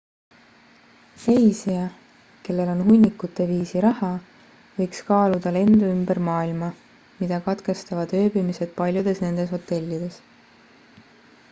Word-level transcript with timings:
reisija 1.23 1.81
kellel 2.47 2.71
on 2.75 2.81
hunnikute 2.87 3.45
viisi 3.51 3.83
raha 3.85 4.09
võiks 4.79 5.05
kaaluda 5.11 5.55
lendu 5.59 5.93
ümber 5.99 6.23
maailma 6.31 6.71
mida 7.21 7.41
katkestavad 7.51 8.17
ööbimised 8.23 8.77
paljudes 8.83 9.25
nendes 9.29 9.57
hotellides 9.57 10.21